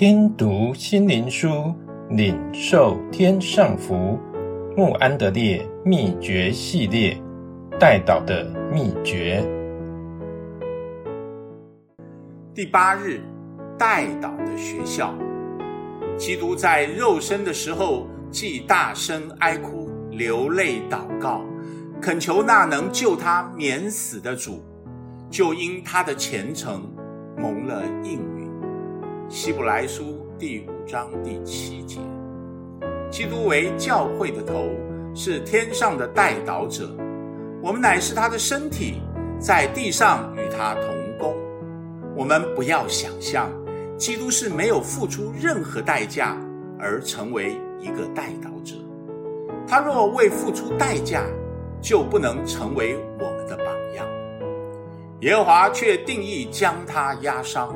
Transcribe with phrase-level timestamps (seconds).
[0.00, 1.74] 听读心灵书，
[2.08, 4.18] 领受天上福。
[4.74, 7.20] 穆安德烈秘诀系列，
[7.78, 9.46] 代祷的秘诀。
[12.54, 13.20] 第八日，
[13.78, 15.14] 代祷的学校。
[16.16, 21.42] 基督在肉身的时候，既大声哀哭、流泪祷告，
[22.00, 24.62] 恳求那能救他免死的主，
[25.28, 26.90] 就因他的虔诚
[27.36, 28.39] 蒙了应允。
[29.30, 32.00] 希伯来书第五章第七节，
[33.12, 34.68] 基督为教会的头，
[35.14, 36.90] 是天上的代导者，
[37.62, 39.00] 我们乃是他的身体，
[39.38, 41.32] 在地上与他同工。
[42.16, 43.48] 我们不要想象，
[43.96, 46.36] 基督是没有付出任何代价
[46.76, 48.74] 而成为一个代导者。
[49.64, 51.24] 他若未付出代价，
[51.80, 54.04] 就不能成为我们的榜样。
[55.20, 57.72] 耶和华却定义将他压伤。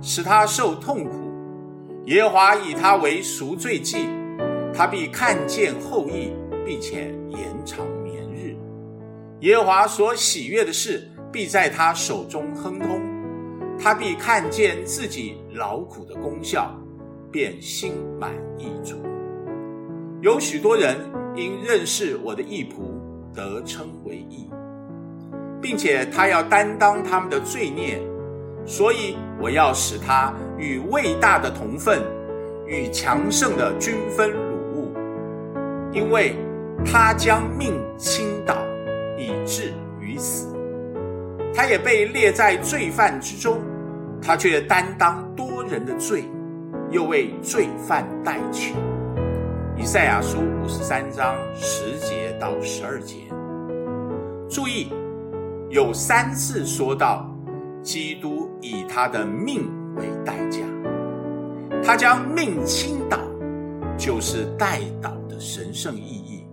[0.00, 1.32] 使他受痛苦，
[2.06, 4.08] 耶和华以他为赎罪祭，
[4.72, 6.32] 他必看见后益，
[6.64, 8.56] 并且延长年日。
[9.40, 13.00] 耶和华所喜悦的事，必在他手中亨通，
[13.78, 16.72] 他必看见自己劳苦的功效，
[17.30, 18.96] 便心满意足。
[20.20, 20.96] 有许多人
[21.36, 24.50] 因认识我的义仆，得称为义，
[25.60, 28.00] 并且他要担当他们的罪孽。
[28.68, 32.02] 所以我要使他与伟大的同分，
[32.66, 34.34] 与强盛的均分掳
[34.74, 34.92] 物，
[35.90, 36.36] 因为
[36.84, 38.54] 他将命倾倒，
[39.16, 40.54] 以至于死。
[41.54, 43.58] 他也被列在罪犯之中，
[44.20, 46.24] 他却担当多人的罪，
[46.90, 48.74] 又为罪犯代求。
[49.78, 53.16] 以赛亚书五十三章十节到十二节。
[54.46, 54.92] 注意，
[55.70, 57.34] 有三次说到。
[57.82, 60.60] 基督以他的命为代价，
[61.82, 63.18] 他将命倾倒，
[63.96, 66.46] 就是代祷的神圣意义。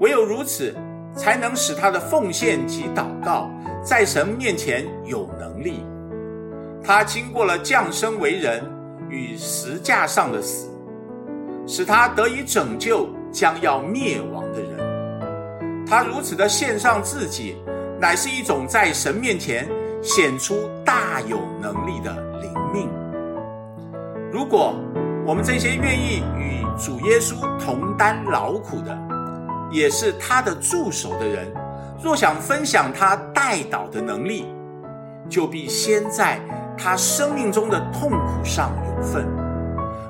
[0.00, 0.74] 唯有如此，
[1.14, 3.50] 才能使他的奉献及祷告
[3.84, 5.84] 在神面前有能力。
[6.82, 8.64] 他经过了降生为人
[9.08, 10.68] 与石架上的死，
[11.66, 15.86] 使他得以拯救将要灭亡的人。
[15.86, 17.56] 他如此的献上自己，
[18.00, 19.68] 乃是一种在神面前。
[20.02, 22.90] 显出大有能力的灵命。
[24.32, 24.74] 如果
[25.24, 28.98] 我们这些愿意与主耶稣同担劳苦的，
[29.70, 31.52] 也是他的助手的人，
[32.02, 34.46] 若想分享他带导的能力，
[35.28, 36.40] 就必先在
[36.76, 39.24] 他生命中的痛苦上有份。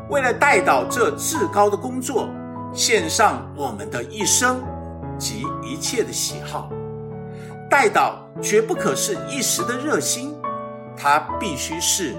[0.09, 2.29] 为了带导这至高的工作，
[2.73, 4.63] 献上我们的一生
[5.19, 6.71] 及一切的喜好。
[7.73, 10.37] 代祷绝不可是一时的热心，
[10.95, 12.15] 它必须是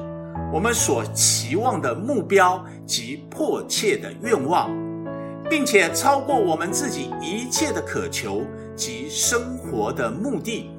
[0.51, 4.71] 我们所期望的目标及迫切的愿望，
[5.47, 8.41] 并且超过我们自己一切的渴求
[8.75, 10.71] 及生活的目的。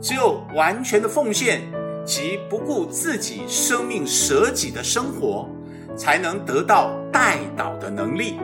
[0.00, 1.60] 只有完全的奉献
[2.02, 5.46] 及不顾自己生命舍己的生活，
[5.94, 8.38] 才能得到代祷的能力。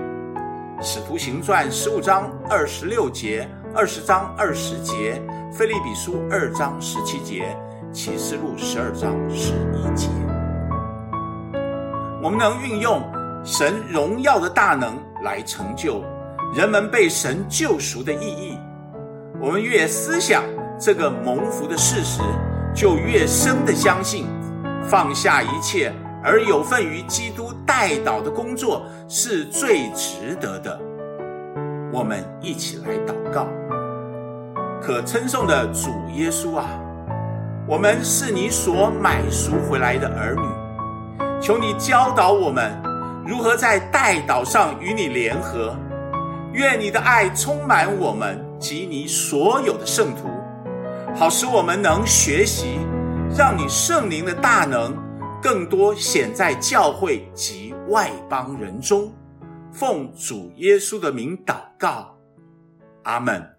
[0.82, 3.48] 使徒行传十五章二十六节。
[3.74, 7.56] 二十章二十节，腓立比书二章十七节，
[7.90, 10.08] 启示录十二章十一节。
[12.22, 13.02] 我们能运用
[13.42, 16.04] 神荣耀的大能来成就
[16.54, 18.58] 人们被神救赎的意义。
[19.40, 20.44] 我们越思想
[20.78, 22.20] 这个蒙福的事实，
[22.74, 24.26] 就越深的相信，
[24.84, 25.92] 放下一切
[26.22, 30.78] 而有份于基督代祷的工作是最值得的。
[31.90, 33.48] 我们一起来祷告。
[34.80, 36.66] 可称颂的主耶稣啊，
[37.66, 42.72] 我们是你所买赎回来的儿女，求你教导我们
[43.26, 45.76] 如何在代祷上与你联合。
[46.52, 50.28] 愿你的爱充满我们及你所有的圣徒，
[51.14, 52.78] 好使我们能学习，
[53.36, 54.96] 让你圣灵的大能
[55.42, 59.12] 更多显在教会及外邦人中。
[59.70, 62.16] 奉主耶稣的名祷告，
[63.02, 63.57] 阿门。